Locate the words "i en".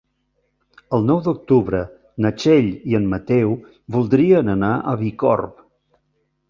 2.93-3.07